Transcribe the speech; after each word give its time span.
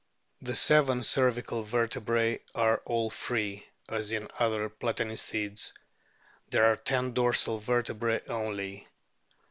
The 0.41 0.55
seven 0.55 1.03
cervical 1.03 1.61
vertebrae 1.61 2.39
are 2.55 2.81
all 2.85 3.11
free, 3.11 3.67
as 3.87 4.11
in 4.11 4.27
other 4.39 4.67
Platanistids; 4.67 5.73
there 6.49 6.65
are 6.65 6.75
ten 6.75 7.13
dorsal 7.13 7.59
vertebrae 7.59 8.21
only. 8.27 8.87